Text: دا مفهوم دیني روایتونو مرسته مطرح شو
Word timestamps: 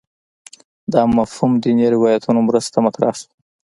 دا 0.93 1.01
مفهوم 1.17 1.51
دیني 1.63 1.87
روایتونو 1.95 2.39
مرسته 2.47 2.77
مطرح 2.85 3.13
شو 3.19 3.27